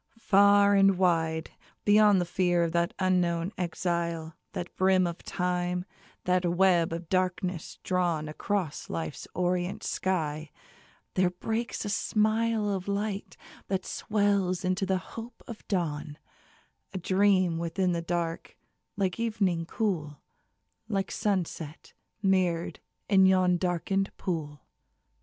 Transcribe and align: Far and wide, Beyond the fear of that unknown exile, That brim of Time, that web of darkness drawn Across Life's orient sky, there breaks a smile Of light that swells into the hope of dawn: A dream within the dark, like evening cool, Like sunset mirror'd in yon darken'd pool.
Far 0.17 0.73
and 0.73 0.97
wide, 0.97 1.51
Beyond 1.85 2.19
the 2.19 2.25
fear 2.25 2.63
of 2.63 2.71
that 2.71 2.95
unknown 2.97 3.51
exile, 3.55 4.33
That 4.53 4.75
brim 4.75 5.05
of 5.05 5.19
Time, 5.21 5.85
that 6.23 6.43
web 6.43 6.91
of 6.91 7.07
darkness 7.07 7.77
drawn 7.83 8.27
Across 8.27 8.89
Life's 8.89 9.27
orient 9.35 9.83
sky, 9.83 10.49
there 11.13 11.29
breaks 11.29 11.85
a 11.85 11.89
smile 11.89 12.67
Of 12.71 12.87
light 12.87 13.37
that 13.67 13.85
swells 13.85 14.65
into 14.65 14.87
the 14.87 14.97
hope 14.97 15.43
of 15.47 15.67
dawn: 15.67 16.17
A 16.95 16.97
dream 16.97 17.59
within 17.59 17.91
the 17.91 18.01
dark, 18.01 18.57
like 18.97 19.19
evening 19.19 19.67
cool, 19.67 20.17
Like 20.89 21.11
sunset 21.11 21.93
mirror'd 22.23 22.79
in 23.07 23.27
yon 23.27 23.57
darken'd 23.57 24.09
pool. 24.17 24.61